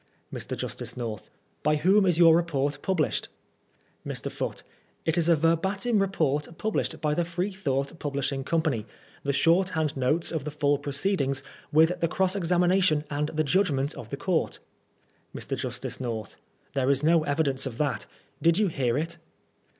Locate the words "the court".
14.09-14.57